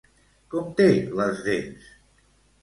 [0.53, 0.87] Com té
[1.19, 1.93] les dents?